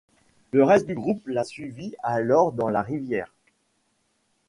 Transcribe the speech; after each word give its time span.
Le 0.51 0.63
reste 0.63 0.87
du 0.87 0.95
groupe 0.95 1.21
la 1.27 1.43
suivit 1.43 1.93
alors 2.01 2.53
dans 2.53 2.69
la 2.69 2.81
rivière. 2.81 3.31